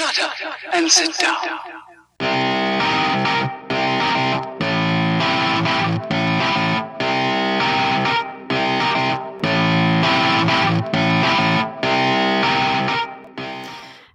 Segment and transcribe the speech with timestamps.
[0.00, 1.36] Shut up and sit down.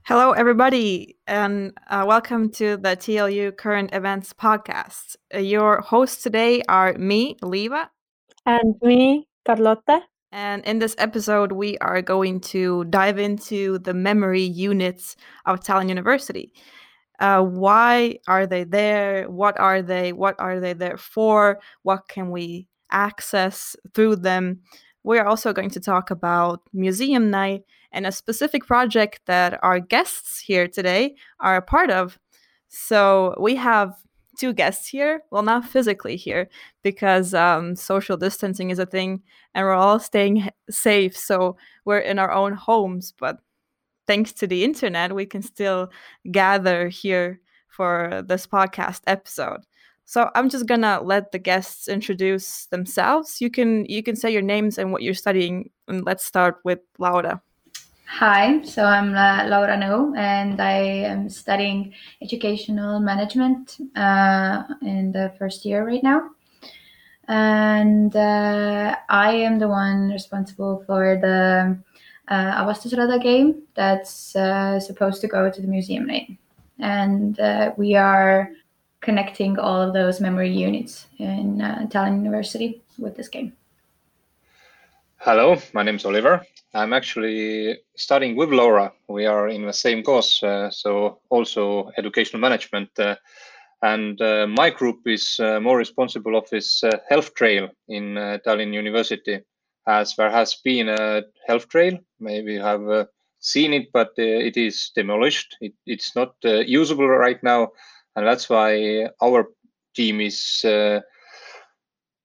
[0.05, 5.17] Hello, everybody, and uh, welcome to the TLU Current Events podcast.
[5.31, 7.89] Uh, your hosts today are me, Liva,
[8.47, 10.01] And me, Carlotta.
[10.35, 15.15] And in this episode, we are going to dive into the memory units
[15.45, 16.51] of Tallinn University.
[17.21, 19.29] Uh, why are they there?
[19.29, 20.11] What are they?
[20.11, 21.61] What are they there for?
[21.83, 24.59] What can we access through them?
[25.03, 27.61] We are also going to talk about museum night
[27.93, 32.19] and a specific project that our guests here today are a part of.
[32.67, 33.93] So we have
[34.37, 35.23] two guests here.
[35.31, 36.49] Well, not physically here
[36.83, 39.21] because um, social distancing is a thing
[39.53, 41.17] and we're all staying safe.
[41.17, 43.13] So we're in our own homes.
[43.17, 43.39] But
[44.07, 45.89] thanks to the internet, we can still
[46.31, 49.61] gather here for this podcast episode.
[50.05, 53.41] So I'm just gonna let the guests introduce themselves.
[53.41, 56.79] You can you can say your names and what you're studying, and let's start with
[56.99, 57.41] Laura.
[58.07, 60.77] Hi, so I'm uh, Laura No, and I
[61.09, 66.29] am studying educational management uh, in the first year right now.
[67.27, 71.77] And uh, I am the one responsible for the
[72.27, 76.37] uh, game that's uh, supposed to go to the museum night.
[76.79, 78.51] And uh, we are
[79.01, 83.53] connecting all of those memory units in uh, Tallinn University with this game.
[85.17, 86.45] Hello, my name is Oliver.
[86.73, 88.91] I'm actually studying with Laura.
[89.07, 92.89] We are in the same course, uh, so also educational management.
[92.99, 93.15] Uh,
[93.81, 98.37] and uh, my group is uh, more responsible of this uh, health trail in uh,
[98.45, 99.39] Tallinn University,
[99.87, 101.97] as there has been a health trail.
[102.19, 103.07] Maybe you have
[103.39, 105.57] seen it, but it is demolished.
[105.59, 107.69] It, it's not usable right now,
[108.15, 109.47] and that's why our
[109.95, 110.63] team is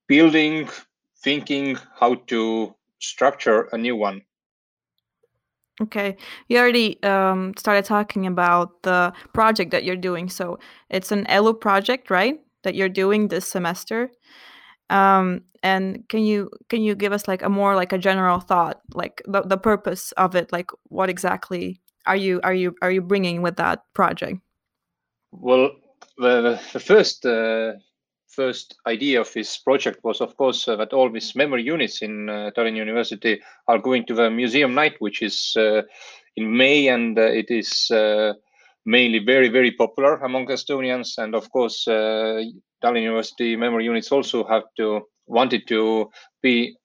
[0.06, 0.68] building,
[1.22, 4.22] thinking how to structure a new one.
[5.82, 6.16] Okay,
[6.48, 10.28] you already um, started talking about the project that you're doing.
[10.28, 10.58] So
[10.90, 12.38] it's an ELU project, right?
[12.64, 14.10] That you're doing this semester.
[14.90, 18.80] Um, and can you can you give us like a more like a general thought,
[18.92, 23.00] like the, the purpose of it, like what exactly are you are you are you
[23.00, 24.40] bringing with that project?
[25.32, 25.70] Well,
[26.18, 27.74] the, the first uh,
[28.30, 32.28] first idea of this project was, of course, uh, that all these memory units in
[32.28, 35.82] uh, Tallinn University are going to the museum night, which is uh,
[36.36, 38.34] in May, and uh, it is uh,
[38.86, 41.18] mainly very, very popular among Estonians.
[41.18, 42.42] And of course, uh,
[42.82, 46.10] Tallinn University memory units also have to wanted to
[46.42, 46.76] be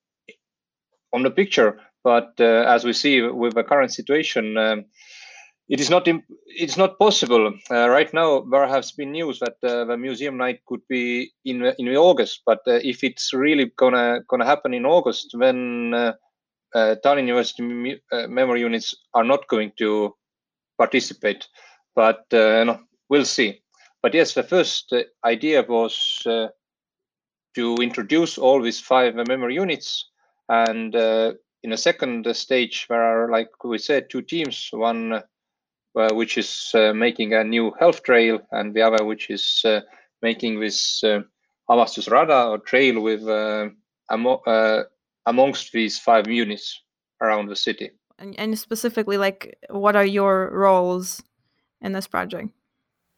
[1.14, 4.58] on the picture, but as we see with the current situation.
[4.58, 4.86] Um,
[5.68, 6.08] it is not
[6.46, 10.60] it's not possible uh, right now there has been news that uh, the museum night
[10.68, 15.36] could be in in august but uh, if it's really gonna gonna happen in august
[15.40, 16.14] then uh,
[16.76, 20.14] uh, Tallinn University mu- uh, memory units are not going to
[20.78, 21.48] participate.
[21.96, 23.62] But uh, no, we'll see.
[24.02, 24.94] But yes the first
[25.24, 30.10] idea was to introduce all these five memory units.
[30.50, 35.24] And in a second stage there are like we said two teams one
[36.14, 39.82] which is uh, making a new health trail, and the other which is uh,
[40.22, 41.22] making this uh,
[41.70, 43.70] Avastusrada or trail with uh,
[44.10, 44.84] amo- uh,
[45.26, 46.84] amongst these five units
[47.22, 47.92] around the city.
[48.20, 51.24] And, and specifically, like what are your roles
[51.82, 52.50] in this project?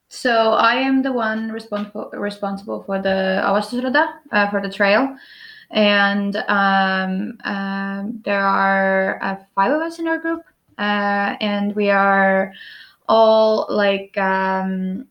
[0.09, 5.17] So I am the one responsible responsible for the Avastusrada, uh, for the trail,
[5.69, 11.89] and um, um, there are uh, five of us in our group, uh, and we
[11.89, 12.53] are
[13.07, 15.07] all like um,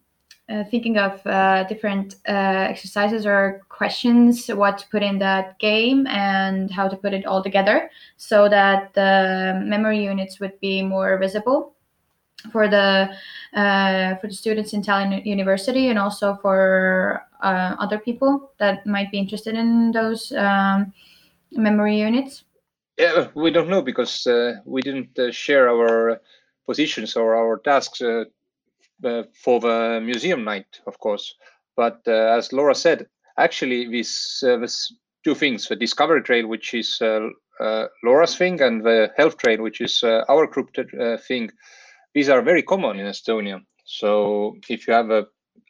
[0.49, 6.07] uh, thinking of uh, different uh, exercises or questions, what to put in that game,
[6.07, 11.19] and how to put it all together so that the memory units would be more
[11.19, 11.75] visible
[12.53, 13.09] for the
[13.55, 19.11] uh, for the students in Tallinn University and also for uh, other people that might
[19.11, 20.93] be interested in those um,
[21.53, 22.45] memory units.
[22.99, 26.21] Yeah, we don't know because uh, we didn't uh, share our
[26.67, 28.25] positions or our tasks uh,
[29.45, 31.35] for the museum night, of course.
[31.77, 33.07] But as Laura said,
[33.39, 34.43] actually, these
[35.25, 39.81] two things: the discovery trail, which is uh, Laura's thing, and the health trail, which
[39.83, 41.51] is uh, our group uh, thing.
[42.15, 43.61] These are very common in Estonia.
[43.85, 45.27] So if you have a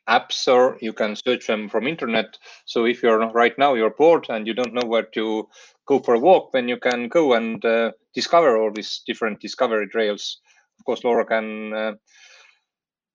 [0.08, 4.26] apps or you can search them from internet so if you're right now you're bored
[4.28, 5.49] and you don't know where to
[5.87, 9.88] go for a walk then you can go and uh, discover all these different discovery
[9.88, 10.41] trails
[10.79, 11.93] of course laura can uh,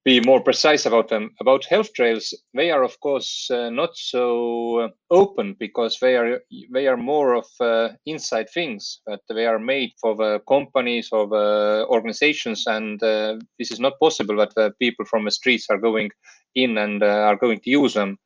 [0.04, 1.32] be more precise about them.
[1.40, 6.40] About health trails, they are of course uh, not so open because they are
[6.74, 9.00] they are more of uh, inside things.
[9.06, 14.00] But they are made for the companies or the organizations, and uh, this is not
[14.00, 16.10] possible that the people from the streets are going
[16.56, 18.18] in and uh, are going to use them.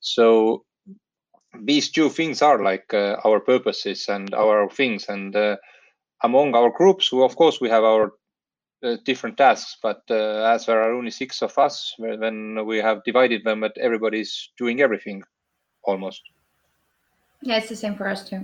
[0.00, 0.64] So
[1.62, 5.56] these two things are like uh, our purposes and our things and uh,
[6.22, 8.12] among our groups who of course we have our
[8.82, 13.04] uh, different tasks but uh, as there are only six of us then we have
[13.04, 15.22] divided them but everybody's doing everything
[15.84, 16.22] almost
[17.42, 18.40] Yeah, it's the same for us too.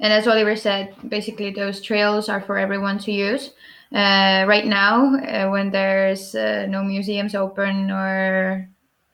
[0.00, 3.50] And as Oliver said, basically those trails are for everyone to use.
[3.92, 8.68] Uh, right now, uh, when there's no museums open or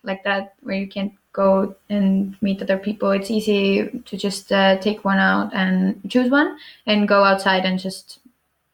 [0.05, 4.79] like that, where you can't go and meet other people, it's easy to just uh,
[4.79, 8.19] take one out and choose one and go outside and just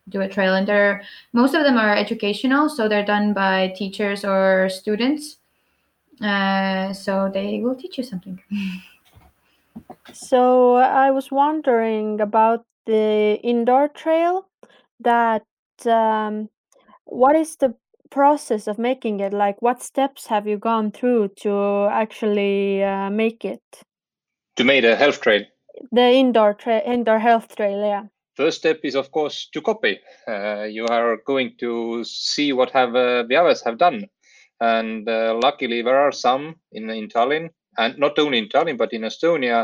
[0.08, 0.54] do a trail.
[0.54, 1.02] And they're
[1.32, 5.38] most of them are educational, so they're done by teachers or students.
[6.20, 8.40] Uh, so they will teach you something.
[10.12, 14.46] So I was wondering about the indoor trail.
[15.00, 15.44] That
[15.84, 16.48] um,
[17.04, 17.74] what is the
[18.14, 19.32] process of making it?
[19.32, 21.52] Like, what steps have you gone through to
[22.02, 23.62] actually uh, make it?
[24.56, 25.42] to make a health trail
[25.92, 27.78] The indoor trail, indoor health trail.
[27.94, 28.04] Yeah.
[28.36, 29.94] first step is of course to copy
[30.32, 31.70] uh, you are going to
[32.04, 33.98] see what have uh, the others have done
[34.60, 37.46] and uh, luckily there are some in, in tallinn
[37.78, 39.58] and not only in tallinn but in estonia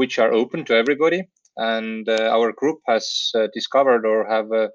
[0.00, 1.20] which are open to everybody
[1.56, 3.04] and uh, our group has
[3.34, 4.68] uh, discovered or have uh,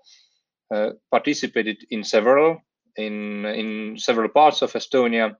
[0.76, 2.58] uh, participated in several
[2.98, 5.36] in in several parts of estonia.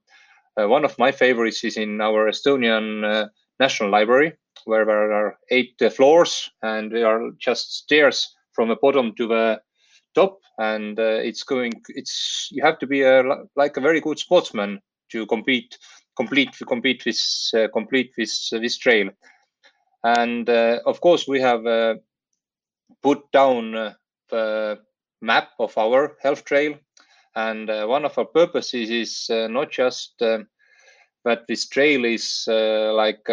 [0.58, 3.28] Uh, one of my favorites is in our estonian uh,
[3.60, 4.32] national library
[4.64, 9.26] where there are eight uh, floors and there are just stairs from the bottom to
[9.28, 9.60] the
[10.14, 10.40] top.
[10.58, 13.22] And uh, it's going it's you have to be a,
[13.54, 14.80] like a very good sportsman
[15.12, 15.78] to compete
[16.16, 19.10] complete compete this uh, complete this uh, this trail.
[20.04, 21.98] And of course we have
[23.02, 23.94] put down
[24.30, 24.78] the
[25.20, 26.74] map of our health trail
[27.46, 30.38] and uh, one of our purposes is uh, not just uh,
[31.24, 33.24] that this trail is uh, like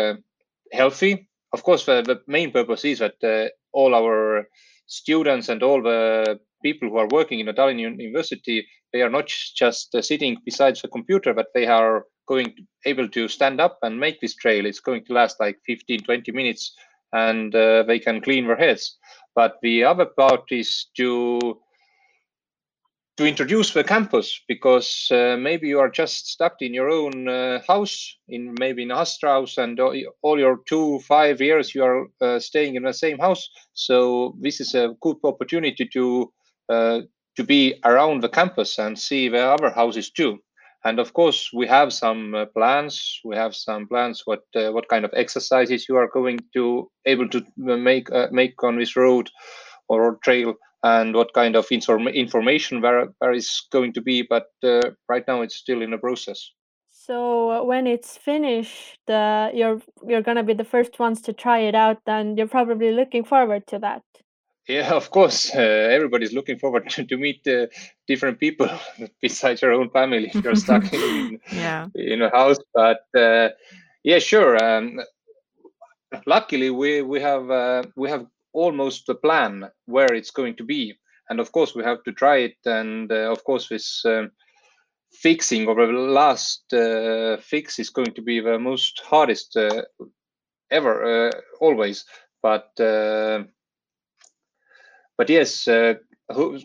[0.72, 1.28] healthy.
[1.54, 4.48] Of course the, the main purpose is that all our
[4.86, 9.96] students and all the people who are working in the University they are not just
[10.02, 14.20] sitting beside the computer but they are going to, able to stand up and make
[14.22, 14.66] this trail.
[14.66, 16.74] It's going to last like 15 20 minutes
[17.14, 18.98] and uh, they can clean their heads.
[19.36, 21.60] But the other part is to
[23.18, 27.62] to introduce the campus because uh, maybe you are just stuck in your own uh,
[27.66, 29.80] house in maybe in Astra house and
[30.22, 33.48] all your two five years you are uh, staying in the same house.
[33.74, 36.34] So this is a good opportunity to
[36.68, 37.02] uh,
[37.38, 40.40] to be around the campus and see the other houses too.
[40.84, 43.20] And of course we have some uh, plans.
[43.24, 47.30] We have some plans what uh, what kind of exercises you are going to able
[47.30, 49.30] to make make on this road
[49.88, 54.48] or trail and what kind of inform- information there, there is going to be but
[54.64, 56.42] uh, right now it's still in the process
[57.08, 59.80] So uh, when it's finished, uh, you're
[60.10, 63.64] you're gonna be the first ones to try it out, and you're probably looking forward
[63.72, 64.02] to that.
[64.68, 67.68] yeah of course uh, everybody's looking forward to, to meet uh,
[68.08, 68.70] different people
[69.26, 71.86] besides your own family if you're stuck in, Yeah.
[71.94, 73.48] in a house but uh,
[74.04, 75.00] yeah sure um,
[76.26, 80.96] luckily we we have uh, we have almost a plan where it's going to be.
[81.30, 82.58] And of course we have to try it.
[82.66, 84.32] And uh, of course this um,
[85.12, 89.84] fixing or the last uh, fix is going to be the most hardest uh,
[90.72, 92.06] ever uh, always.
[92.42, 93.44] But uh,
[95.18, 95.96] but yes uh,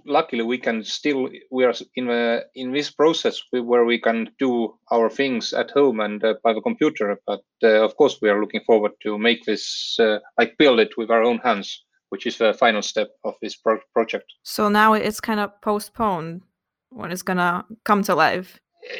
[0.06, 4.74] luckily we can still we are in the in this process where we can do
[4.90, 8.40] our things at home and uh, by the computer but uh, of course we are
[8.40, 12.38] looking forward to make this uh, like build it with our own hands which is
[12.38, 16.42] the final step of this pro- project So now it's kind of postponed
[16.90, 18.58] when it's gonna come to life.
[18.84, 18.96] Uh,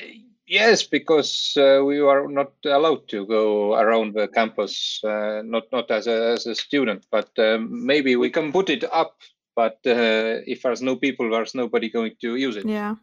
[0.47, 5.90] yes because uh, we are not allowed to go around the campus uh, not not
[5.90, 9.17] as a, as a student but um, maybe we can put it up
[9.57, 12.95] but uh, if there's no people there's nobody going to use it Yeah.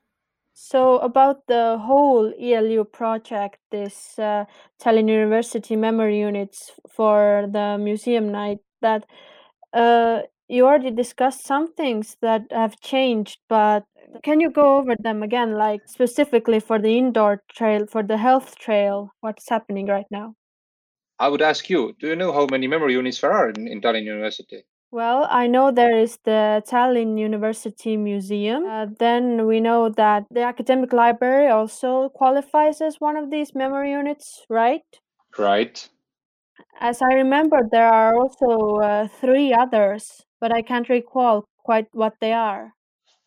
[0.59, 4.45] So about the whole ELU project, this uh,
[4.81, 9.05] Tallinn University memory units for the museum night, that
[9.71, 13.83] uh, you already discussed some things that have changed, but
[14.23, 18.57] can you go over them again, like specifically for the indoor trail, for the health
[18.57, 20.33] trail, what's happening right now?
[21.19, 23.79] I would ask you, do you know how many memory units there are in, in
[23.79, 24.63] Tallinn University?
[24.91, 28.65] Well, I know there is the Tallinn University Museum.
[28.65, 33.91] Uh, then we know that the academic library also qualifies as one of these memory
[33.91, 34.85] units, right?
[35.37, 35.87] Right.
[36.79, 42.13] As I remember, there are also uh, three others, but I can't recall quite what
[42.21, 42.73] they are.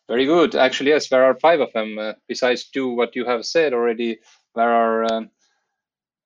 [0.07, 0.55] Very good.
[0.55, 1.97] Actually, yes, there are five of them.
[1.99, 4.17] Uh, besides two, what you have said already,
[4.55, 5.29] there are um,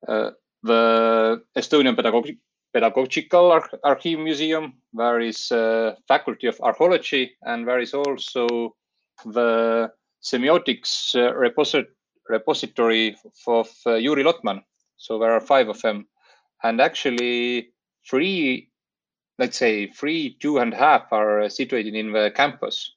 [0.07, 0.31] uh,
[0.63, 2.37] the Estonian Pedagogic
[2.75, 8.75] Pedagogical Ar Archive Museum, there is uh, Faculty of Archaeology, and there is also
[9.23, 9.89] the
[10.21, 11.85] semiotics uh, reposit
[12.27, 13.15] repository
[13.47, 14.59] of uh, Yuri Lotman.
[14.97, 16.07] So there are five of them.
[16.63, 17.69] And actually,
[18.09, 18.71] three,
[19.39, 22.91] let's say, three, two and a half are situated in the campus.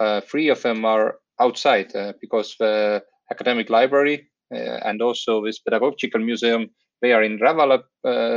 [0.00, 5.60] Uh, three of them are outside uh, because the academic library uh, and also this
[5.60, 6.68] pedagogical museum,
[7.00, 7.84] they are in Rävala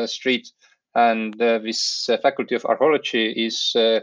[0.08, 0.48] Street
[0.96, 4.00] and uh, this uh, faculty of archaeology is uh,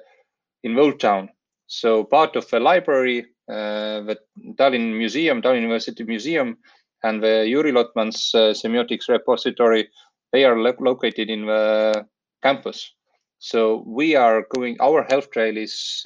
[0.62, 1.28] in Old Town.
[1.66, 4.18] So part of the library, the
[4.58, 6.58] Tallinn Museum, Tallinn University Museum,
[7.02, 9.88] and the Yuri Lotman's semiotics repository,
[10.32, 12.06] they are lo located in the
[12.42, 12.92] campus.
[13.38, 16.04] So we are going, our health trail is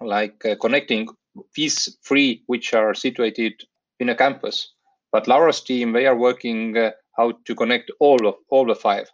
[0.00, 1.08] like connecting
[1.54, 3.62] these three which are situated
[4.00, 4.72] in a campus.
[5.12, 9.08] But Laura's team, they are working uh, how to connect all of all the five.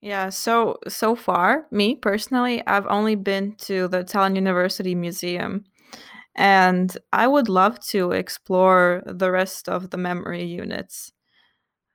[0.00, 5.64] Yeah, so so far, me personally, I've only been to the Tallinn University Museum.
[6.36, 11.12] And I would love to explore the rest of the memory units.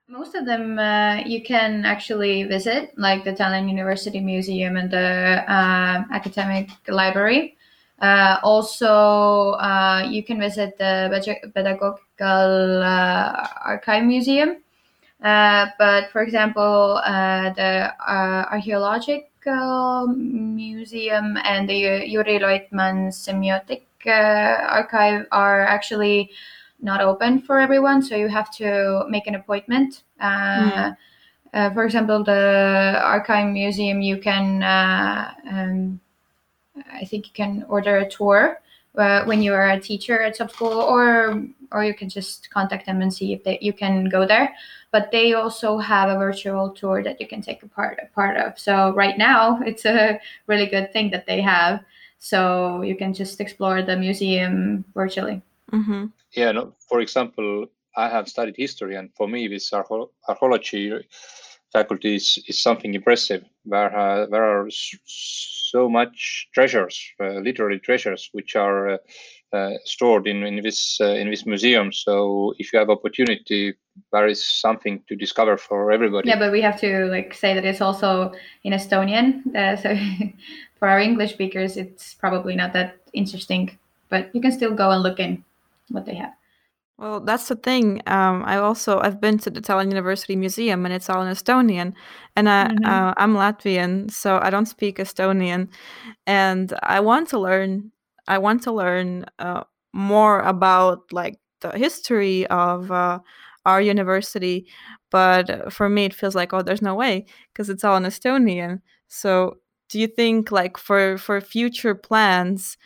[0.09, 5.45] Most of them uh, you can actually visit, like the Tallinn University Museum and the
[5.47, 7.55] uh, Academic Library.
[7.99, 11.07] Uh, also, uh, you can visit the
[11.55, 14.57] Pedagogical uh, Archive Museum
[15.23, 25.61] but for example, uh, the uh, archaeological museum and the Yuri Lotman semiotic archive are
[25.61, 26.29] actually
[26.81, 30.03] not open for everyone, so you have to make an appointment.
[30.21, 30.97] Mm.
[31.53, 35.99] Uh, for example, the archive museum, you can, uh, um,
[36.91, 38.59] I think, you can order a tour
[38.97, 42.85] uh, when you are a teacher at some school, or or you can just contact
[42.85, 44.53] them and see if they, you can go there
[44.93, 48.37] but they also have a virtual tour that you can take a part a part
[48.37, 48.57] of.
[48.57, 51.83] So right now it's a really good thing that they have.
[52.19, 55.41] So you can just explore the museum virtually.
[55.73, 56.05] Mm-hmm.
[56.31, 56.51] Yeah.
[56.53, 57.65] No, for example,
[57.97, 60.93] I have studied history, and for me, this archaeology
[61.73, 63.43] faculty is, is something impressive.
[63.65, 68.97] There, uh, there are so much treasures, uh, literally treasures, which are uh,
[69.53, 71.91] uh, stored in in this uh, in this museum.
[71.91, 73.73] So if you have opportunity,
[74.11, 76.29] there is something to discover for everybody.
[76.29, 78.31] Yeah, but we have to like say that it's also
[78.63, 79.55] in Estonian.
[79.55, 79.95] Uh, so
[80.79, 83.77] for our English speakers, it's probably not that interesting.
[84.09, 85.43] But you can still go and look in
[85.89, 86.33] what they have.
[87.03, 88.01] Well, that's the thing.
[88.07, 91.91] Um, I also I've been to the Tallinn University Museum, and it's all in Estonian,
[92.37, 92.85] and I, mm-hmm.
[92.85, 95.67] uh, I'm Latvian, so I don't speak Estonian,
[96.27, 97.91] and I want to learn
[98.29, 103.19] I want to learn uh, more about like the history of uh,
[103.65, 104.67] our university,
[105.11, 108.79] but for me it feels like oh, there's no way because it's all in Estonian.
[109.09, 109.57] So,
[109.89, 112.77] do you think like for for future plans,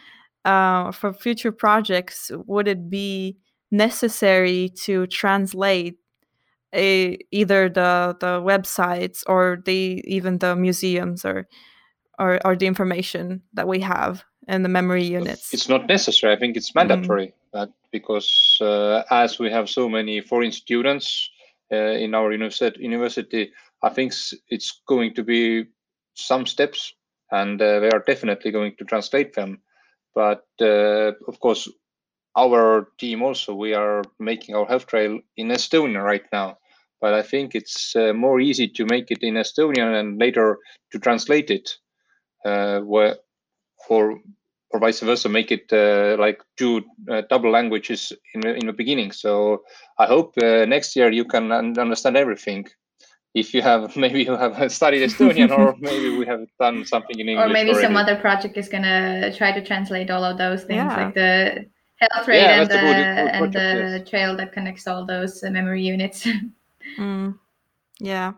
[0.44, 3.38] uh, for future projects, would it be
[3.72, 5.98] necessary to translate
[6.74, 11.48] a, either the the websites or the even the museums or
[12.20, 15.54] or, or the information that we have and the memory units?
[15.54, 16.34] It's not necessary.
[16.34, 17.72] I think it's mandatory mm.
[17.92, 21.30] because uh, as we have so many foreign students
[21.72, 23.52] uh, in our university,
[23.84, 24.14] I think
[24.50, 25.66] it's going to be
[26.16, 26.94] some steps
[27.32, 29.62] and uh, they are definitely going to translate them.
[30.16, 31.70] But uh, of course,
[32.38, 36.58] our team also, we are making our health trail in Estonia right now.
[37.02, 40.60] But I think it's uh, more easy to make it in Estonian and later
[40.92, 41.78] to translate it
[42.46, 43.18] uh, where
[43.90, 44.20] or
[44.72, 49.12] or vice versa, make it uh, like two uh, double languages in in the beginning.
[49.12, 49.64] So
[49.98, 52.68] I hope uh, next year you can understand everything.
[53.34, 57.30] If you have maybe you have studied Estonian, or maybe we have done something in
[57.30, 57.46] English.
[57.46, 57.88] Or maybe already.
[57.88, 61.06] some other project is gonna try to translate all of those things, yeah.
[61.06, 61.66] like the
[62.00, 64.10] health rate yeah, and the, good, good and the yes.
[64.10, 66.28] trail that connects all those uh, memory units.
[66.98, 67.38] mm.
[68.00, 68.34] Yeah.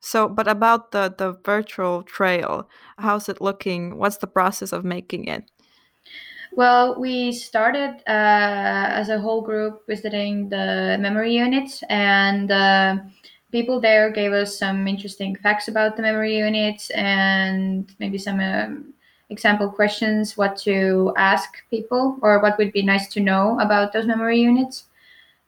[0.00, 2.68] So, but about the the virtual trail,
[2.98, 3.98] how's it looking?
[3.98, 5.50] What's the process of making it?
[6.52, 12.96] Well, we started uh, as a whole group visiting the memory units, and uh,
[13.52, 18.94] people there gave us some interesting facts about the memory units and maybe some um,
[19.30, 24.06] example questions what to ask people or what would be nice to know about those
[24.06, 24.84] memory units.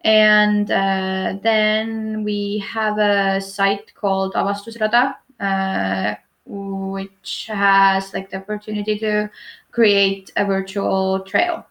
[0.04, 6.14] And uh, then we have a site called Avastusrada, uh,
[6.46, 9.30] which has like the opportunity to
[9.70, 11.66] create a virtual trail.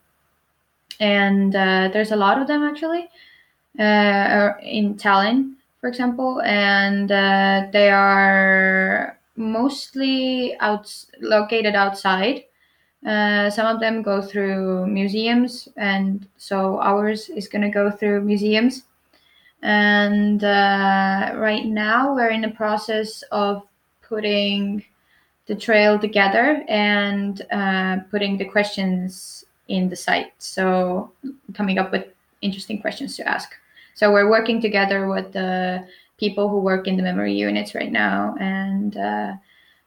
[1.00, 3.10] And uh, there's a lot of them actually
[3.80, 12.44] uh, in Tallinn, for example, and uh, they are mostly out located outside.
[13.06, 18.22] Uh, some of them go through museums, and so ours is going to go through
[18.22, 18.84] museums.
[19.64, 23.64] And uh, right now, we're in the process of
[24.02, 24.84] putting
[25.48, 30.34] the trail together and uh, putting the questions in the site.
[30.38, 31.12] So,
[31.54, 32.06] coming up with
[32.42, 33.52] interesting questions to ask.
[33.96, 35.88] So, we're working together with the
[36.22, 39.34] people who work in the memory units right now, and uh,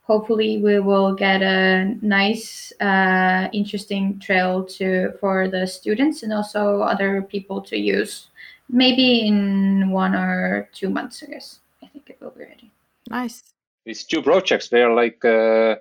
[0.03, 6.83] hopefully, we will get a nice, uh, interesting trail to for the students and also
[6.83, 8.29] other people to use.
[8.69, 11.61] Maybe in one or two months, I guess.
[11.83, 12.73] I think it will be ready.
[13.09, 13.43] Nice.
[13.87, 15.77] These two projects, they are like uh,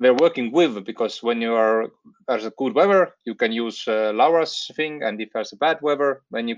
[0.00, 1.92] they're working with because when you are
[2.26, 5.78] there's a good weather, you can use uh, Laura's thing, and if there's a bad
[5.80, 6.56] weather, then you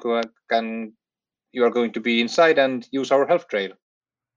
[0.48, 0.92] can
[1.52, 3.72] you are going to be inside and use our health trail.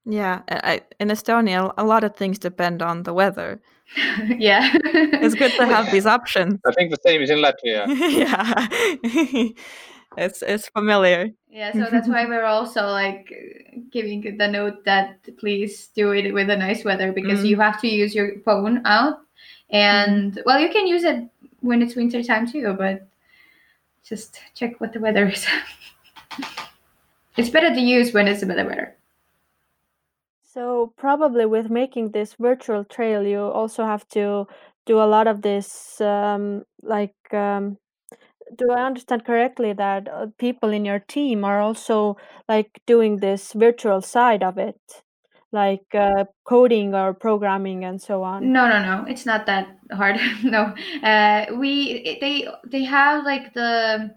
[0.05, 3.59] Yeah, I, in Estonia, a lot of things depend on the weather.
[4.37, 4.69] yeah.
[4.83, 6.59] It's good to have these options.
[6.65, 7.87] I think the same is in Latvia.
[8.23, 8.67] yeah,
[10.17, 11.29] it's it's familiar.
[11.49, 13.31] Yeah, so that's why we're also like
[13.91, 17.47] giving the note that please do it with a nice weather because Mm.
[17.49, 19.19] you have to use your phone out.
[19.71, 21.23] And well, you can use it
[21.61, 23.07] when it's winter time too, but
[24.03, 25.47] just check what the weather is.
[27.37, 28.95] It's better to use when it's a better weather.
[30.41, 34.47] So probably with making this virtual trail, you also have to
[34.85, 37.77] do a lot of this, um, like, um,
[38.57, 42.15] do I understand correctly that uh, people in your team are also
[42.47, 44.79] like doing this virtual side of it,
[45.51, 48.53] like uh, coding or programming and so on?
[48.53, 49.05] No, no, no.
[49.09, 50.17] It's not that hard.
[50.43, 50.73] no.
[51.03, 54.11] Uh, we they they have like the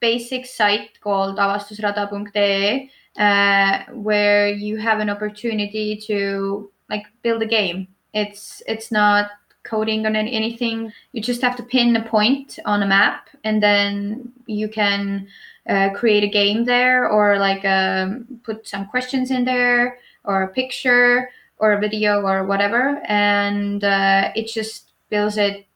[0.00, 7.88] basic site called avastusrada.ee uh, where you have an opportunity to like build a game.
[8.14, 9.30] It's it's not
[9.64, 10.92] coding on anything.
[11.12, 15.28] You just have to pin a point on a map, and then you can
[15.68, 20.48] uh, create a game there, or like um, put some questions in there, or a
[20.48, 25.66] picture, or a video, or whatever, and uh, it just builds it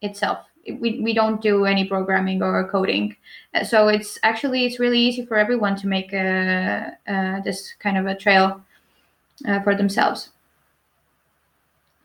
[0.00, 0.46] itself.
[0.66, 3.16] We, we don't do any programming or coding,
[3.54, 7.98] Uh, so it's actually it's really easy for everyone to make a, uh, this kind
[7.98, 8.62] of a trail
[9.46, 10.30] uh, for themselves.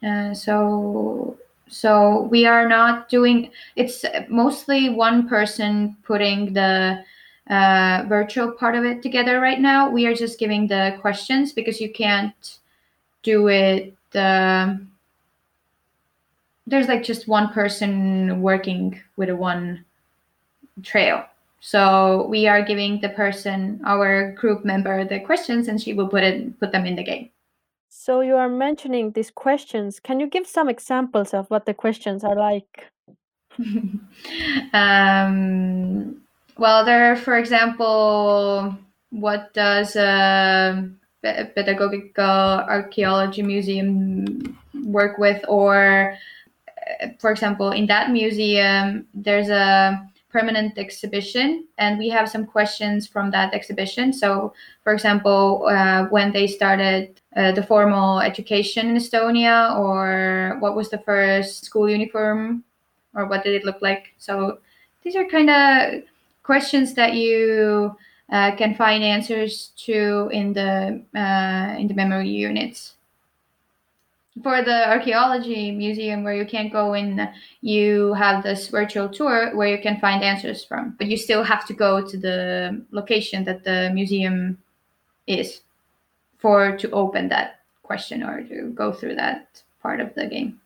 [0.03, 1.37] Uh, so
[1.69, 7.03] so we are not doing it's mostly one person putting the
[7.49, 11.81] uh, virtual part of it together right now we are just giving the questions because
[11.81, 12.59] you can't
[13.23, 14.89] do it um,
[16.67, 19.83] there's like just one person working with a one
[20.83, 21.25] trail
[21.59, 26.23] so we are giving the person our group member the questions and she will put
[26.23, 27.29] it put them in the game
[27.89, 29.99] So you are mentioning these questions.
[29.99, 32.91] Can you give some examples of what the questions are like?
[34.73, 36.21] um,
[36.57, 38.77] well, there, are, for example,
[39.09, 40.89] what does a
[41.23, 45.43] pedagogical archaeology museum work with?
[45.47, 46.17] Or,
[47.19, 53.31] for example, in that museum, there's a permanent exhibition, and we have some questions from
[53.31, 54.13] that exhibition.
[54.13, 60.75] So, for example, uh, when they started uh, the formal education in Estonia, or what
[60.75, 62.63] was the first school uniform
[63.13, 64.13] or what did it look like?
[64.17, 64.59] So
[65.03, 66.03] these are kind of
[66.43, 67.95] questions that you
[68.31, 72.96] uh, can find answers to in the uh, in the memory units.
[74.43, 77.29] For the archaeology museum, where you can't go in,
[77.61, 81.65] you have this virtual tour where you can find answers from, but you still have
[81.67, 84.57] to go to the location that the museum
[85.27, 85.61] is
[86.37, 90.59] for to open that question or to go through that part of the game.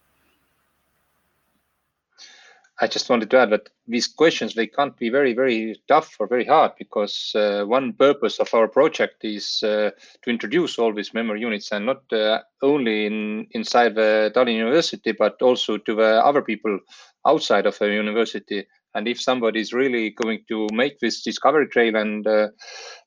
[2.79, 6.27] I just wanted to add that these questions they can't be very very tough or
[6.27, 9.91] very hard because uh, one purpose of our project is uh,
[10.23, 15.11] to introduce all these memory units and not uh, only in inside the Tallinn University
[15.11, 16.79] but also to the other people
[17.27, 18.65] outside of the university.
[18.93, 22.49] And if somebody is really going to make this discovery trail and uh,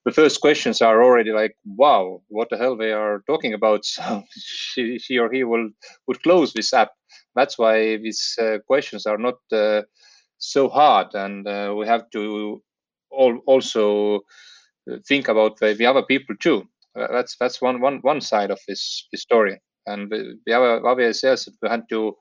[0.05, 4.23] the first questions are already like, "Wow, what the hell they are talking about?" So
[4.35, 5.68] she, she or he will
[6.07, 6.92] would close this app.
[7.35, 9.83] That's why these uh, questions are not uh,
[10.44, 12.62] so hard, and uh, we have to
[13.11, 14.20] all, also
[15.07, 16.66] think about the, the other people too.
[16.94, 21.02] that's that's one one one side of this, this story, and the, the other other
[21.02, 22.16] is yes, we had to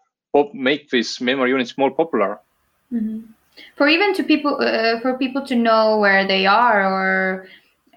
[0.54, 2.40] make these memory units more popular.
[2.92, 3.32] Mm-hmm.
[3.76, 7.48] For even to people, uh, for people to know where they are or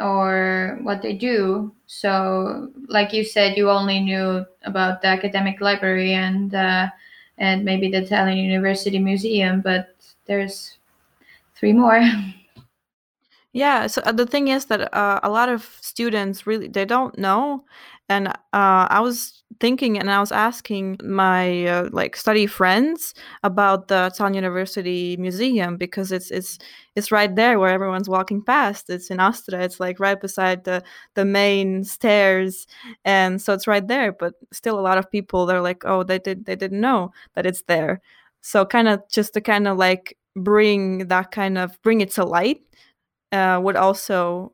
[0.00, 1.72] or what they do.
[1.86, 6.88] So, like you said, you only knew about the academic library and uh,
[7.38, 9.95] and maybe the Tallinn University Museum, but
[10.26, 10.78] there's
[11.54, 12.02] three more.
[13.56, 17.16] Yeah, so uh, the thing is that uh, a lot of students really they don't
[17.18, 17.64] know,
[18.06, 23.88] and uh, I was thinking and I was asking my uh, like study friends about
[23.88, 26.58] the Tallinn University Museum because it's it's
[26.96, 28.90] it's right there where everyone's walking past.
[28.90, 29.62] It's in Astra.
[29.64, 30.82] It's like right beside the
[31.14, 32.66] the main stairs,
[33.06, 34.12] and so it's right there.
[34.12, 37.46] But still, a lot of people they're like, oh, they did they didn't know that
[37.46, 38.02] it's there.
[38.46, 42.24] So kind of just to kind of like bring that kind of bring it to
[42.24, 42.60] light
[43.32, 44.52] uh, would also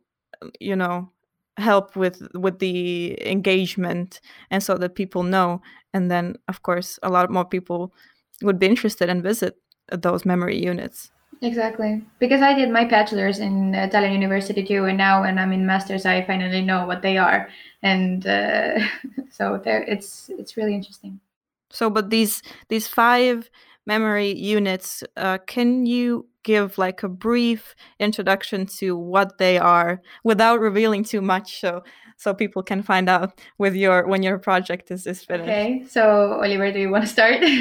[0.60, 1.10] you know
[1.58, 5.60] help with with the engagement and so that people know.
[5.92, 7.92] And then of course a lot more people
[8.40, 9.56] would be interested and visit
[9.90, 11.10] those memory units.
[11.42, 12.02] Exactly.
[12.18, 16.06] Because i did my bachelor's in Tallinn University too and now when i'm in master's
[16.06, 17.50] i finally know what they are.
[17.82, 18.78] And uh,
[19.30, 21.20] so there it's it's really interesting.
[21.68, 23.50] So but these these five
[23.86, 30.60] memory units uh, can you give like a brief introduction to what they are without
[30.60, 31.82] revealing too much so
[32.16, 35.48] so people can find out with your when your project is, is finished?
[35.48, 37.42] Okay so oliver do you want to start?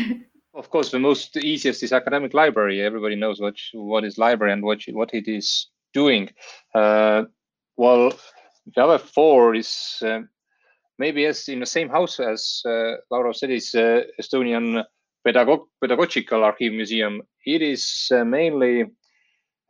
[0.54, 2.82] Of course the most easiest is academic library.
[2.82, 6.30] Everybody knows what what is library and what what it is doing.
[6.76, 7.24] Uh,
[7.78, 8.12] well
[8.76, 10.20] the other four is uh,
[11.00, 14.84] maybe as in the same house as uh, laura said is uh, estonian
[15.26, 17.22] Pedagog- Pedagogical Archive Museum.
[17.46, 18.86] It is uh, mainly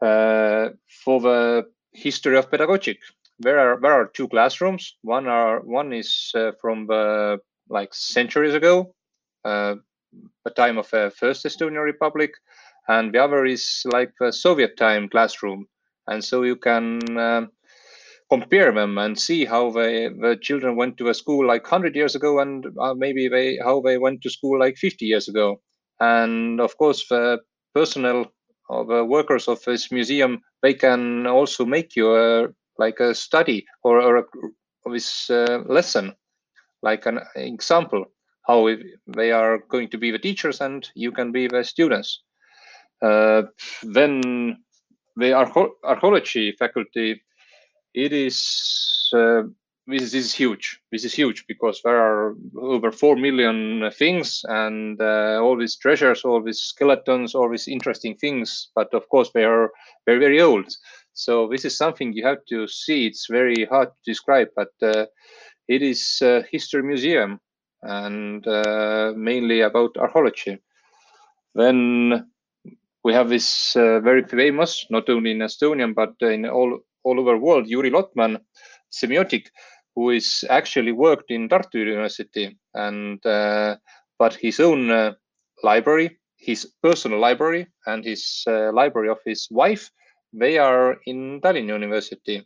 [0.02, 0.70] uh,
[1.04, 2.98] for the history of pedagogic.
[3.40, 4.98] There are there are two classrooms.
[5.02, 8.94] One are one is uh, from the like centuries ago,
[9.44, 12.32] the time of the first Estonian Republic,
[12.88, 15.68] and the other is like the Soviet time classroom.
[16.08, 17.00] And so you can
[18.32, 22.16] compare them and see how they, the children went to a school like 100 years
[22.16, 25.60] ago and uh, maybe they how they went to school like 50 years ago.
[26.00, 27.40] And of course the
[27.76, 28.32] personnel
[28.70, 33.66] or the workers of this museum they can also make you a like a study
[33.84, 34.24] or, or a,
[34.90, 36.14] this uh, lesson.
[36.82, 38.06] Like an example
[38.48, 38.70] how
[39.08, 42.24] they are going to be the teachers and you can be the students.
[43.02, 43.44] Uh,
[43.84, 44.58] then
[45.18, 47.22] the archaeology faculty
[47.94, 49.44] it is uh,
[49.88, 50.80] this is huge.
[50.92, 56.24] This is huge because there are over four million things and uh, all these treasures,
[56.24, 58.70] all these skeletons, all these interesting things.
[58.76, 59.72] But of course, they are
[60.06, 60.72] very very old.
[61.14, 63.08] So this is something you have to see.
[63.08, 65.08] It's very hard to describe, but uh,
[65.68, 67.40] it is a history museum
[67.82, 70.60] and uh, mainly about archaeology.
[71.56, 72.30] Then
[73.04, 77.34] we have this uh, very famous, not only in Estonian but in all all over
[77.34, 78.40] the world, Yuri Lotman,
[78.92, 79.48] semiotic,
[79.96, 83.76] who is actually worked in Tartu University, and uh,
[84.18, 85.14] but his own uh,
[85.64, 89.90] library, his personal library, and his uh, library of his wife,
[90.34, 92.44] they are in Tallinn University,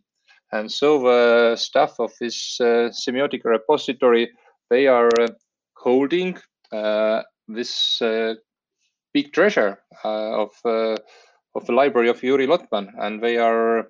[0.51, 4.31] and so the staff of this uh, semiotic repository,
[4.69, 5.27] they are uh,
[5.75, 6.37] holding
[6.71, 8.01] uh, this
[9.13, 10.49] big treasure of
[11.55, 13.87] of the library of Yuri Lotman, and they are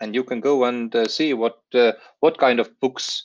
[0.00, 3.24] and you can go and uh, see what uh, what kind of books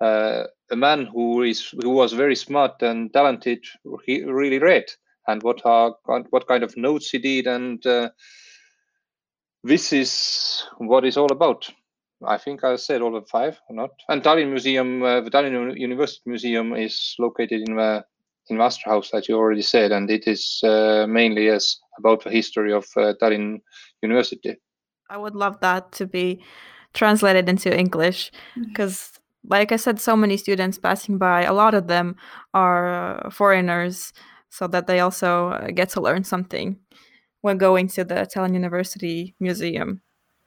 [0.00, 3.64] uh, a man who is who was very smart and talented
[4.04, 4.84] he really read
[5.26, 5.94] and what are
[6.30, 8.10] what kind of notes he did and uh,
[9.64, 11.68] this is what it's all about
[12.26, 15.78] i think i said all the five or not and tallinn museum uh, the tallinn
[15.78, 18.04] university museum is located in the
[18.50, 22.30] in Astra House, as you already said, and it is uh, mainly as about the
[22.30, 22.84] history of
[23.20, 23.60] Tallinn
[24.02, 24.56] University.
[25.10, 26.40] I would love that to be
[26.94, 29.52] translated into English because, mm-hmm.
[29.52, 32.16] like I said, so many students passing by, a lot of them
[32.54, 34.12] are uh, foreigners,
[34.48, 36.78] so that they also uh, get to learn something
[37.40, 40.00] when going to the Tallinn University Museum.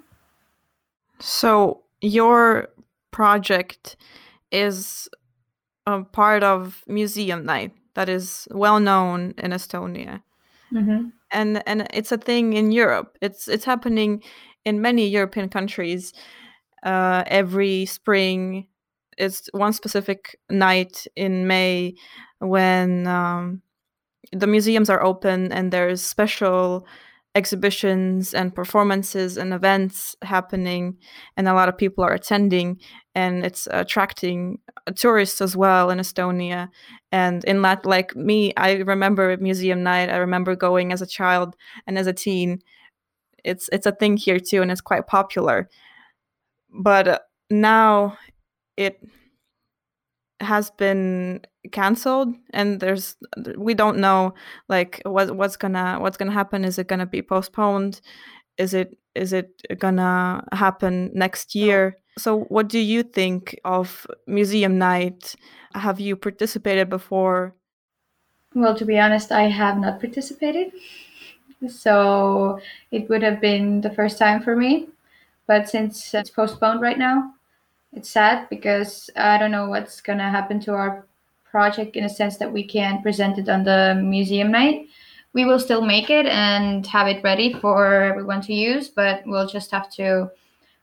[1.19, 2.69] So your
[3.11, 3.97] project
[4.51, 5.09] is
[5.85, 10.21] a part of Museum Night that is well known in Estonia.
[10.71, 11.09] mm-hmm.
[11.31, 13.17] and and it's a thing in Europe.
[13.21, 14.23] It's it's happening
[14.67, 16.13] in many European countries.
[16.83, 18.67] Uh, every spring,
[19.17, 21.95] it's one specific night in May
[22.39, 23.61] when um,
[24.31, 26.85] the museums are open and there's special
[27.33, 30.97] exhibitions and performances and events happening,
[31.37, 32.79] and a lot of people are attending,
[33.15, 34.57] and it's attracting
[34.95, 36.69] tourists as well in Estonia.
[37.11, 40.09] And in that, like me, I remember museum night.
[40.09, 42.59] I remember going as a child and as a teen.
[43.43, 45.69] It's it's a thing here too, and it's quite popular.
[46.69, 47.19] But uh,
[47.49, 48.17] now
[48.75, 49.01] it
[50.39, 53.17] has been canceled and there's
[53.57, 54.33] we don't know
[54.69, 56.63] like what what's gonna what's gonna happen.
[56.63, 58.01] Is it gonna be postponed?
[58.57, 61.97] Is it is it gonna happen next year?
[62.17, 65.35] So what do you think of museum night?
[65.73, 67.55] Have you participated before?
[68.55, 70.71] Well, to be honest, I have not participated.
[71.67, 72.59] So
[72.91, 74.89] it would have been the first time for me.
[75.47, 77.33] But since it's postponed right now,
[77.93, 81.05] it's sad because I don't know what's going to happen to our
[81.49, 84.87] project in a sense that we can't present it on the museum night.
[85.33, 89.47] We will still make it and have it ready for everyone to use, but we'll
[89.47, 90.29] just have to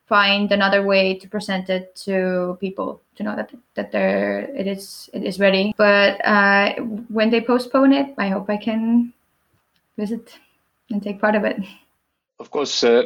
[0.07, 5.11] find another way to present it to people to know that that there it is
[5.13, 5.75] it is ready.
[5.77, 6.75] But uh,
[7.09, 9.13] when they postpone it, I hope I can
[9.97, 10.39] visit
[10.91, 11.57] and take part of it.
[12.41, 13.05] Of course, uh,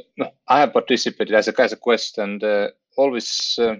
[0.48, 3.76] I have participated as a as a quest, and uh, always uh,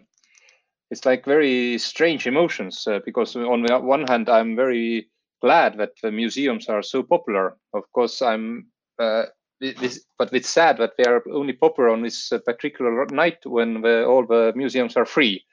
[0.91, 5.09] it's like very strange emotions uh, because on the one hand, I'm very
[5.41, 7.57] glad that the museums are so popular.
[7.75, 8.69] Of course, I'm.
[8.99, 9.25] Uh,
[9.61, 13.83] this, but it's sad that they are only popular on this uh, particular night when
[13.83, 15.45] the, all the museums are free.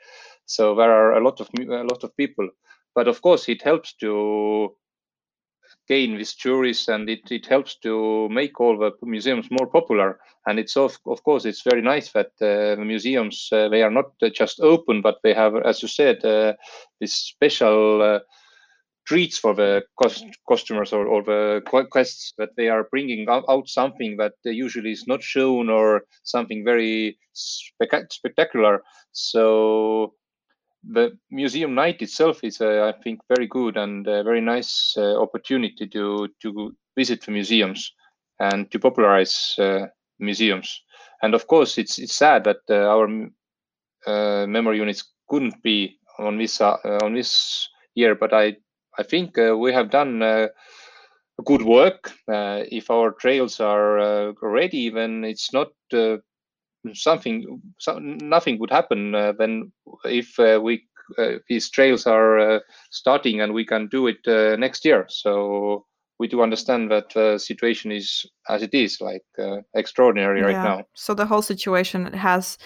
[0.45, 2.49] So there are a lot of a lot of people.
[2.93, 4.75] But of course, it helps to
[5.87, 10.19] gain with tourists and it, it helps to make all the museums more popular.
[10.47, 13.91] And it's of, of course it's very nice that uh, the museums uh, they are
[13.91, 16.53] not uh, just open but they have as you said uh,
[16.99, 18.19] this special uh,
[19.05, 24.17] treats for the cost, customers or, or the quests that they are bringing out, something
[24.17, 28.81] that usually is not shown or something very spec- spectacular.
[29.11, 30.15] So
[30.91, 35.19] the museum night itself is, uh, I think, very good and a very nice uh,
[35.21, 37.91] opportunity to to visit the museums
[38.39, 39.87] and to popularize uh,
[40.19, 40.81] museums.
[41.21, 43.07] And of course, it's it's sad that uh, our
[44.07, 48.57] uh, memory units couldn't be on this uh, on this year, but I
[48.97, 50.49] I think we have done
[51.43, 52.11] good work.
[52.27, 55.71] if our trails are ready, then it's not
[56.93, 59.71] something so, nothing would happen uh, then
[60.03, 60.83] if uh, we
[61.17, 65.05] uh, these trails are uh, starting and we can do it uh, next year.
[65.09, 65.85] So
[66.19, 70.85] we do understand that the situation is as it is like uh, extraordinary right now.
[70.93, 72.57] So the whole situation has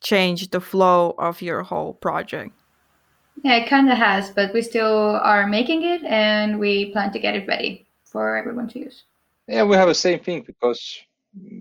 [0.00, 2.52] changed the flow of your whole project.
[3.42, 7.18] Yeah it kind of has but we still are making it and we plan to
[7.18, 9.04] get it ready for everyone to use.
[9.46, 11.00] Yeah we have the same thing because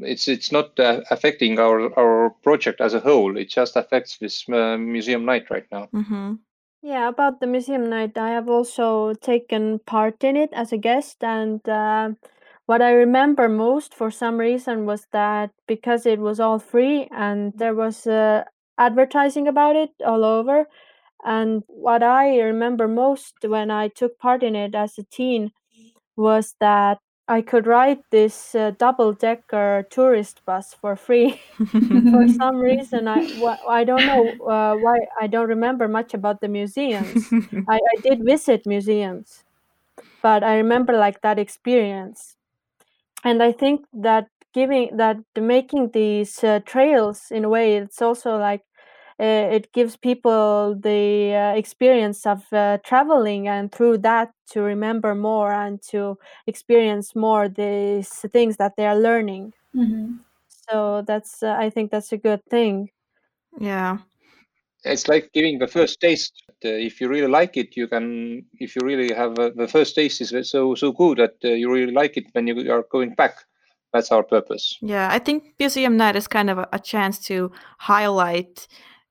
[0.01, 3.38] it's it's not uh, affecting our our project as a whole.
[3.38, 5.89] It just affects this uh, museum night right now.
[5.93, 6.36] mm-hmm.
[6.82, 11.23] Yeah, about the museum night, I have also taken part in it as a guest,
[11.23, 12.12] and uh,
[12.67, 17.53] what I remember most for some reason was that because it was all free and
[17.58, 18.43] there was uh,
[18.77, 20.67] advertising about it all over,
[21.25, 25.51] And what I remember most when I took part in it as a teen
[26.17, 26.99] was that
[27.30, 31.42] I could ride this uh, double decker tourist bus for free.
[32.12, 36.42] for some reason, I wh- I don't know uh, why I don't remember much about
[36.42, 37.36] the museums.
[37.70, 39.44] I, I did visit museums,
[40.24, 42.38] but I remember like that experience,
[43.24, 48.38] and I think that giving that making these uh, trails in a way, it's also
[48.38, 48.63] like
[49.23, 55.51] it gives people the uh, experience of uh, traveling and through that to remember more
[55.51, 60.17] and to experience more these things that they are learning hmm
[60.67, 62.89] so that's uh, i think that's a good thing
[63.58, 63.97] yeah.
[64.84, 66.43] It's like giving the first taste.
[66.63, 68.45] Uh, if you really like it, you can.
[68.60, 71.71] If you really have uh, the first taste is so so good that uh, you
[71.71, 73.36] really like it when you are going back.
[73.91, 74.77] That's our purpose.
[74.82, 78.67] Yeah, I think Museum Night is kind of a, a chance to highlight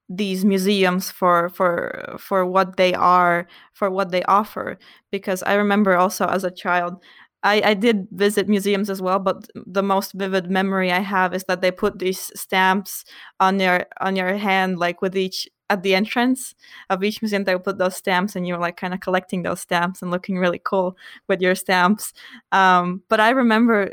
[0.09, 4.79] these museums for for for what they are, for what they offer.
[5.11, 7.03] Because I remember also as a child,
[7.43, 11.45] I, I did visit museums as well, but the most vivid memory I have is
[11.45, 13.05] that they put these stamps
[13.41, 16.55] on your on your hand, like with each at the entrance
[16.91, 17.45] of each museum.
[17.45, 20.61] They put those stamps, and you're like kind of collecting those stamps and looking really
[20.65, 20.97] cool
[21.29, 22.13] with your stamps.
[22.53, 23.93] Um, but I remember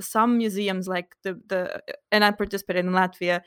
[0.00, 3.40] some museums like the the and I participated in Latvia,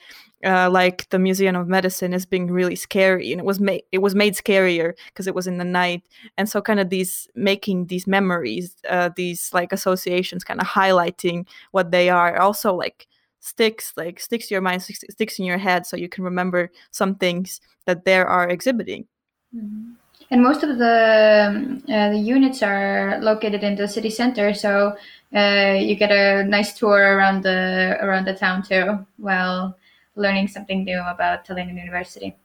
[0.45, 3.99] uh, like the Museum of Medicine is being really scary, and it was made it
[3.99, 6.03] was made scarier because it was in the night,
[6.37, 11.47] and so kind of these making these memories, uh, these like associations, kind of highlighting
[11.71, 13.07] what they are, also like
[13.39, 16.71] sticks like sticks to your mind, sticks, sticks in your head, so you can remember
[16.91, 19.07] some things that there are exhibiting.
[19.53, 19.95] hmm
[20.31, 24.95] And most of the uh, the units are located in the city center, so
[25.35, 29.77] uh, you get a nice tour around the around the town too, while
[30.15, 32.35] learning something new about Tallinn University.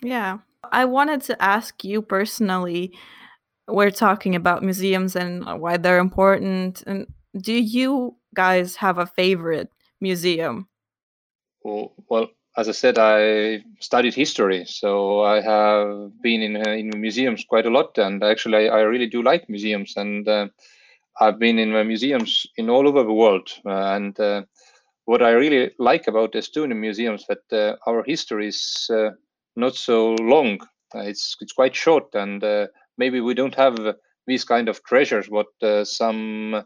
[0.00, 0.38] Yeah.
[0.70, 2.92] I wanted to ask you personally
[3.68, 7.06] we're talking about museums and why they're important and
[7.40, 10.68] do you guys have a favorite museum?
[11.62, 16.90] Well, well, as I said, I studied history, so I have been in uh, in
[16.96, 20.48] museums quite a lot, and actually, I, I really do like museums, and uh,
[21.18, 24.42] I've been in uh, museums in all over the world, uh, and uh,
[25.06, 28.90] what I really like about Estonian museums that uh, our history is
[29.56, 30.58] not so long.
[30.94, 32.44] It's it's quite short, and
[32.98, 33.78] maybe we don't have
[34.26, 35.46] these kind of treasures what
[35.84, 36.64] some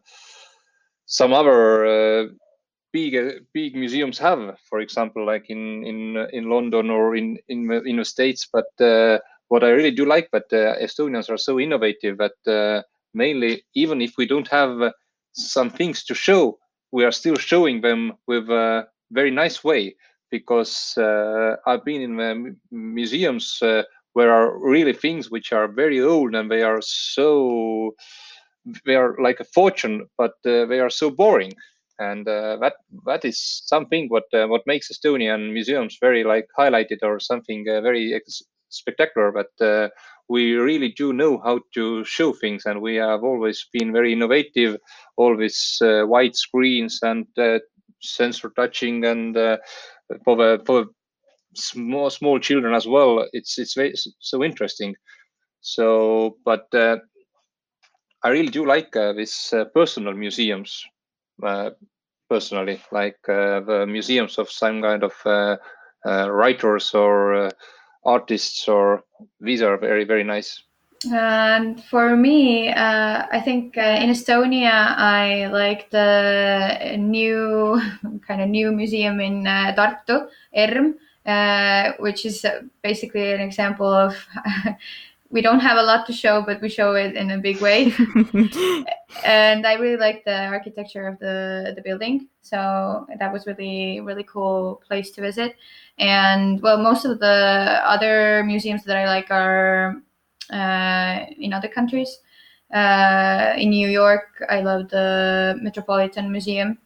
[1.07, 2.29] some other
[2.97, 4.41] big uh, big museums have.
[4.69, 8.49] For example, like in in uh, in London or in in the, in the states.
[8.57, 12.83] But uh, what I really do like but uh, Estonians are so innovative that uh,
[13.15, 14.91] mainly even if we don't have uh,
[15.33, 16.59] some things to show,
[16.93, 19.95] we are still showing them with a very nice way
[20.31, 23.83] because uh, I've been in museums uh,
[24.15, 27.95] where are really things which are very old and they are so
[28.85, 31.53] they are like a fortune, but uh, they are so boring.
[31.99, 32.75] And uh, that
[33.07, 37.81] that is something what uh, what makes Estonian museums very like highlighted or something uh,
[37.81, 38.21] very
[38.69, 39.33] spectacular.
[39.33, 39.89] But uh,
[40.29, 44.77] we really do know how to show things, and we have always been very innovative.
[45.17, 47.61] Always uh, white screens and uh,
[48.03, 49.35] sensor touching, and
[50.25, 50.87] for the for
[51.55, 53.27] small small children as well.
[53.33, 54.95] It's it's very so interesting.
[55.61, 56.67] So, but
[58.23, 59.15] I really do like uh,
[59.75, 60.85] personal museums.
[61.42, 61.70] Uh,
[62.29, 65.57] personally, like uh, the museums of some kind of uh,
[66.31, 67.51] writers or
[68.05, 69.05] artists, or
[69.40, 70.62] these are very very nice.
[71.12, 77.81] And for me, uh, I think uh, in Estonia, I like the new
[78.27, 80.94] kind of new museum in uh, Tartu, ERM,
[82.01, 82.44] which is
[82.83, 84.16] basically an example of
[85.31, 87.93] we don't have a lot to show, but we show it in a big way.
[89.25, 92.29] and I really like the architecture of the the building.
[92.43, 95.57] So that was really really cool place to visit.
[95.99, 100.03] And well, most of the other museums that I like are
[100.51, 102.19] uh, in other countries.
[102.73, 106.79] Uh, in New York, I love the Metropolitan Museum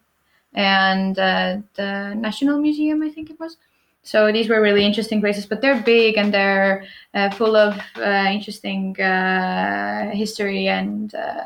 [0.52, 3.56] and uh, the National Museum, I think it was.
[4.02, 6.84] So these were really interesting places, but they're big and they're
[7.14, 11.44] uh, full of uh, interesting uh, history, and uh,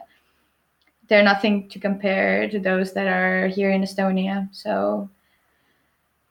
[1.08, 4.48] they're nothing to compare to those that are here in Estonia.
[4.52, 5.10] So,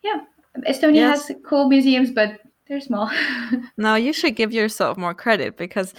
[0.01, 0.21] yeah,
[0.67, 1.27] Estonia Yes.
[1.27, 3.11] has cool museums, but they're small.
[3.77, 5.93] No, you should give yourself more credit because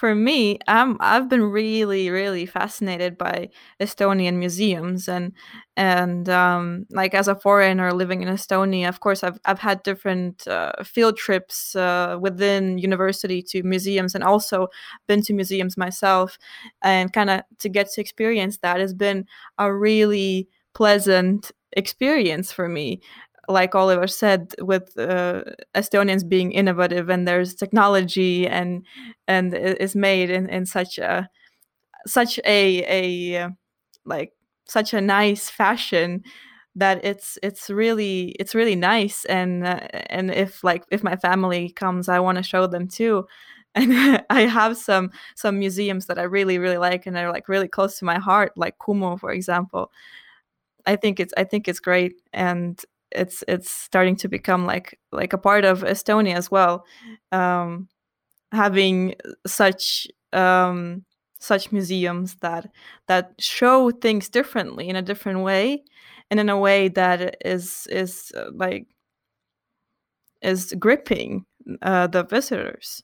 [0.00, 5.32] for me, um, I've been really, really fascinated by Estonian museums, and
[5.76, 10.48] and um, like as a foreigner living in Estonia, of course, I've I've had different
[10.48, 14.68] uh, field trips uh, within university to museums, and also
[15.06, 16.38] been to museums myself,
[16.82, 19.26] and kind of to get to experience that has been
[19.58, 23.00] a really pleasant experience for me
[23.50, 25.42] like Oliver said, with uh,
[25.74, 28.84] Estonians being innovative and there's technology and
[29.28, 31.28] and is made in, in such a
[32.06, 33.50] such a a
[34.04, 34.32] like
[34.66, 36.22] such a nice fashion
[36.76, 39.24] that it's it's really it's really nice.
[39.26, 43.26] And uh, and if like if my family comes I want to show them too.
[43.76, 47.68] And I have some some museums that I really really like and they're like really
[47.68, 49.92] close to my heart like Kumu for example.
[50.86, 52.14] I think it's I think it's great.
[52.32, 52.82] And
[53.12, 56.84] it's it's starting to become like like a part of Estonia as well.
[57.32, 57.88] Um,
[58.52, 59.14] having
[59.46, 61.04] such um,
[61.38, 62.70] such museums that
[63.06, 65.82] that show things differently in a different way,
[66.30, 68.86] and in a way that is is uh, like
[70.42, 71.44] is gripping
[71.82, 73.02] uh, the visitors.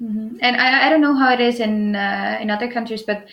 [0.00, 0.36] Mm-hmm.
[0.40, 3.26] And I, I don't know how it is in uh, in other countries, but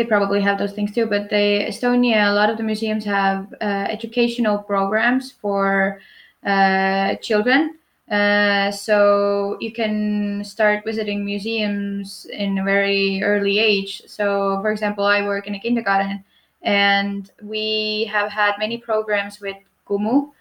[0.00, 1.06] they probably have those things too.
[1.06, 6.00] But they Estonia, a lot of the museums have uh, educational programs for
[6.44, 7.76] uh, children.
[8.10, 14.02] Uh, so you can start visiting museums in a very early age.
[14.06, 16.24] So, for example, I work in a kindergarten,
[16.62, 20.32] and we have had many programs with Kumu,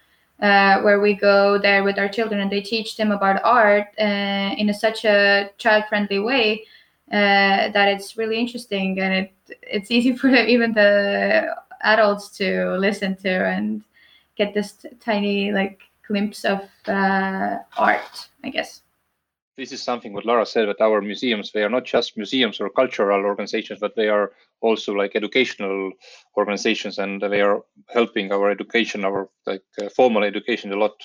[0.41, 4.55] uh, where we go there with our children and they teach them about art uh,
[4.57, 6.64] in a, such a child-friendly way
[7.12, 9.34] uh, that it's really interesting and it
[9.64, 13.84] it's easy for even the adults to listen to and
[14.36, 18.82] get this t- tiny like glimpse of uh, art i guess.
[19.57, 22.70] This is something what Laura said that our museums they are not just museums or
[22.70, 24.32] cultural organizations but they are
[24.62, 25.91] also like educational
[26.38, 30.95] organizations and they are helping our education our like uh, formal education a lot.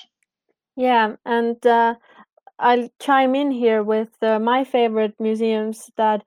[0.77, 1.95] Yeah and uh,
[2.59, 6.23] I'll chime in here with uh, my favorite museums that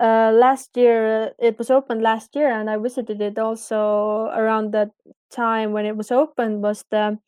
[0.00, 4.72] uh, last year uh, it was opened last year and I visited it also around
[4.72, 4.90] that
[5.30, 7.18] time when it was opened was the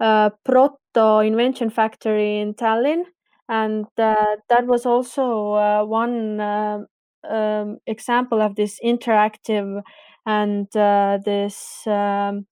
[0.00, 3.04] uh, Proto Invention Factory in Tallinn.
[3.48, 9.82] And uh, that was also uh, one um, example of this interactive
[10.26, 12.46] and this um,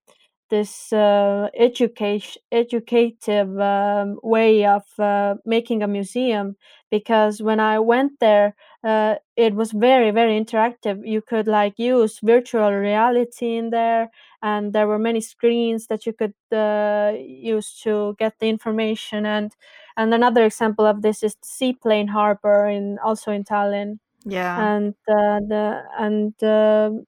[0.48, 6.56] this uh, education educative um, way of uh, making a museum
[6.90, 11.00] because when i went there uh, it was very very interactive.
[11.04, 14.10] You could like use virtual reality in there
[14.42, 19.52] and there were many screens that you could uh, use to get the information and
[19.96, 23.98] and another example of this is the seaplane harbor in also in tallinn.
[24.24, 24.68] Yeah.
[24.74, 27.06] And uh, the and um,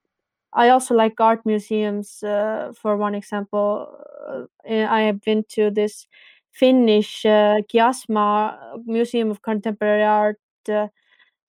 [0.52, 2.22] I also like art museums.
[2.22, 3.88] Uh, for one example,
[4.28, 6.06] uh, eh, I have been to this
[6.52, 10.38] Finnish uh, Kiasma Museum of Contemporary Art
[10.68, 10.88] uh,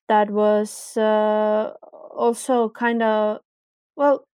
[0.07, 1.73] that was uh,
[2.15, 3.39] also kind of
[3.95, 4.25] well,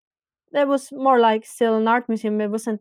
[0.53, 2.41] it was more like still an art museum.
[2.41, 2.81] It wasn't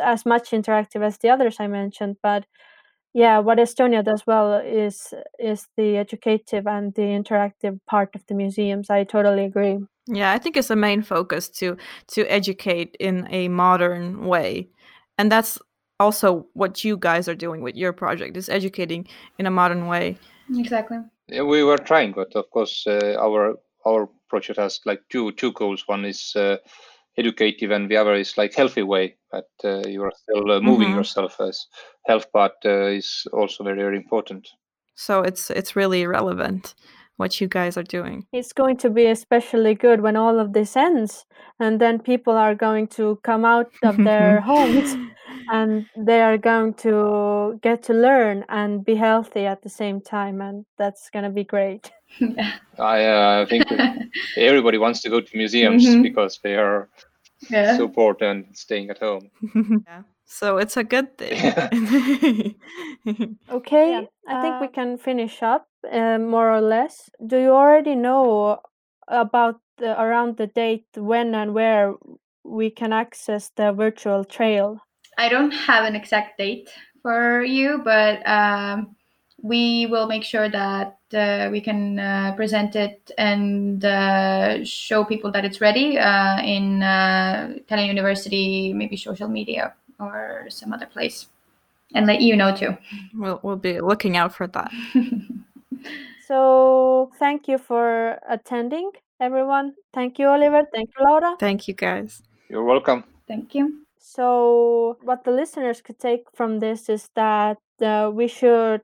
[0.00, 2.46] as much interactive as the others I mentioned, but
[3.14, 8.34] yeah, what Estonia does well is is the educative and the interactive part of the
[8.34, 8.88] museums.
[8.90, 9.78] I totally agree.
[10.06, 11.76] Yeah, I think it's a main focus to
[12.08, 14.68] to educate in a modern way.
[15.18, 15.58] And that's
[16.00, 19.06] also what you guys are doing with your project is educating
[19.38, 20.16] in a modern way.
[20.50, 20.98] Exactly.
[21.28, 23.56] Yeah, we were trying, but of course uh, our
[23.86, 25.84] our project has like two two goals.
[25.86, 26.56] One is uh,
[27.18, 30.88] educative and the other is like healthy way that uh, you are still uh, moving
[30.88, 30.98] mm-hmm.
[30.98, 31.66] yourself as
[32.06, 34.48] health part uh, is also very very important.
[34.94, 36.74] So it's it's really relevant
[37.16, 38.26] what you guys are doing.
[38.32, 41.24] It's going to be especially good when all of this ends
[41.60, 44.96] and then people are going to come out of their homes
[45.52, 50.40] and they are going to get to learn and be healthy at the same time
[50.40, 52.52] and that's going to be great yeah.
[52.78, 53.64] I, uh, I think
[54.36, 56.02] everybody wants to go to museums mm-hmm.
[56.02, 56.88] because they are
[57.50, 57.76] yeah.
[57.76, 59.30] so bored and staying at home.
[59.86, 60.02] yeah.
[60.24, 62.54] So it's a good thing.
[63.50, 64.04] okay, yeah.
[64.26, 67.10] I think we uh, can finish up uh, more or less.
[67.26, 68.60] Do you already know
[69.08, 71.94] about the, around the date when and where
[72.44, 74.80] we can access the virtual trail?
[75.18, 76.70] I don't have an exact date
[77.02, 78.96] for you, but um,
[79.42, 85.30] we will make sure that uh, we can uh, present it and uh, show people
[85.32, 91.26] that it's ready uh, in uh, Tallinn University, maybe social media or some other place,
[91.94, 92.76] and let you know too.
[93.14, 94.70] We'll we'll be looking out for that.
[96.32, 99.74] So thank you for attending, everyone.
[99.92, 100.62] Thank you, Oliver.
[100.72, 101.36] Thank you, Laura.
[101.38, 102.22] Thank you, guys.
[102.48, 103.04] You're welcome.
[103.28, 103.84] Thank you.
[103.98, 108.80] So, what the listeners could take from this is that uh, we should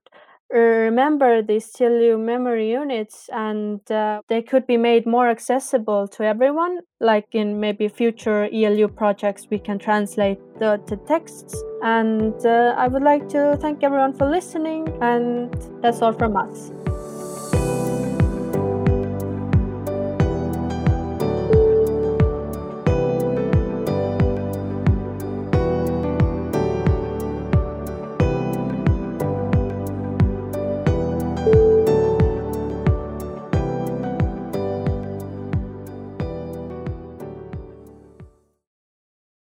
[0.51, 6.81] remember these TLU memory units and uh, they could be made more accessible to everyone.
[7.01, 11.63] Like in maybe future ELU projects, we can translate the, the texts.
[11.83, 16.73] And uh, I would like to thank everyone for listening, and that's all from us.